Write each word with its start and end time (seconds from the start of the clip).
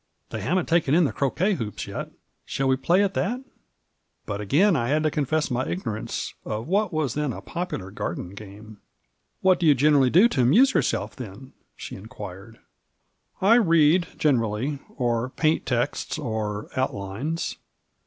They 0.31 0.41
haven't 0.41 0.65
taken 0.67 0.95
in 0.95 1.03
the 1.03 1.13
croquet 1.13 1.53
hoops 1.53 1.85
yet; 1.85 2.09
shall 2.43 2.67
we 2.67 2.75
play 2.75 3.03
at 3.03 3.13
that?" 3.13 3.41
But 4.25 4.41
again 4.41 4.75
I 4.75 4.87
had 4.87 5.03
to 5.03 5.11
confess 5.11 5.51
my 5.51 5.67
ignorance 5.67 6.33
of 6.43 6.65
what 6.67 6.91
was 6.91 7.13
then 7.13 7.29
the 7.29 7.39
popular 7.41 7.91
garden 7.91 8.33
game. 8.33 8.79
"What 9.41 9.59
do 9.59 9.67
you 9.67 9.75
generally 9.75 10.09
do 10.09 10.27
to 10.29 10.41
amuse 10.41 10.73
yourself, 10.73 11.15
then?" 11.15 11.53
she 11.75 11.95
inquired." 11.95 12.57
I 13.41 13.57
read, 13.57 14.07
generally, 14.17 14.79
or 14.97 15.29
paint 15.29 15.67
texts 15.67 16.17
or 16.17 16.69
outlines. 16.75 17.57